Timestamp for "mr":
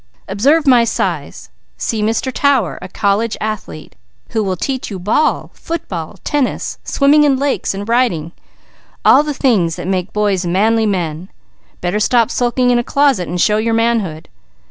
2.01-2.33